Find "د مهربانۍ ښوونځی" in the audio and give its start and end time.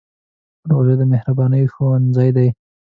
0.99-2.29